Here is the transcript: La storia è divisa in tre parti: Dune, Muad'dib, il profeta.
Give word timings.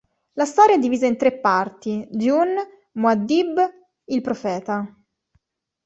La 0.33 0.45
storia 0.45 0.77
è 0.77 0.79
divisa 0.79 1.05
in 1.05 1.15
tre 1.15 1.31
parti: 1.31 2.07
Dune, 2.09 2.87
Muad'dib, 2.93 3.55
il 4.05 4.21
profeta. 4.21 4.91